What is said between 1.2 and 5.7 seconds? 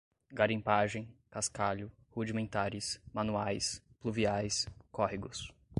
cascalho, rudimentares, manuais, pluviais, córregos